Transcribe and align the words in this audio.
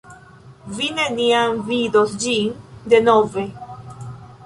Vi 0.77 0.87
neniam 1.01 1.61
vidos 1.69 2.17
ĝin 2.25 2.61
denove. 2.95 3.49